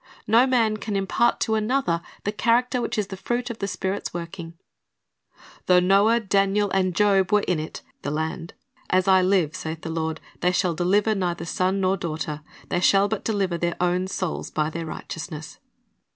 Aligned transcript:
No 0.25 0.47
man 0.47 0.77
can 0.77 0.95
impart 0.95 1.39
to 1.41 1.53
another 1.53 2.01
the 2.23 2.31
character 2.31 2.81
which 2.81 2.97
is 2.97 3.05
the 3.05 3.15
fruit 3.17 3.51
of 3.51 3.59
the 3.59 3.67
Spirit's 3.67 4.11
working. 4.11 4.55
"Though 5.67 5.79
Noah, 5.79 6.19
Daniel, 6.21 6.71
and 6.71 6.95
Job 6.95 7.31
were 7.31 7.41
in 7.47 7.59
it 7.59 7.83
[the 8.01 8.09
land], 8.09 8.55
as 8.89 9.07
I 9.07 9.21
live, 9.21 9.55
saith 9.55 9.81
the 9.83 9.91
Lord 9.91 10.19
God, 10.19 10.41
they 10.41 10.51
shall 10.51 10.73
deliver 10.73 11.13
neither 11.13 11.45
son 11.45 11.81
nor 11.81 11.97
daughter; 11.97 12.41
they 12.69 12.79
shall 12.79 13.07
but 13.07 13.23
deliver 13.23 13.59
their 13.59 13.77
own 13.79 14.07
souls 14.07 14.49
by 14.49 14.71
their 14.71 14.87
righteousness."'' 14.87 15.59